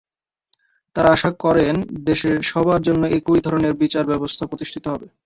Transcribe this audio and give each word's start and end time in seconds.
তাঁরা 0.95 1.09
আশা 1.11 1.29
করেন 1.43 1.75
দেশে 2.05 2.29
সবার 2.49 2.79
জন্য 2.87 3.03
একই 3.17 3.39
ধরনের 3.45 3.73
বিচার 3.81 4.03
ব্যবস্থা 4.11 4.43
প্রতিষ্ঠিত 4.49 4.85
হবে। 4.87 5.07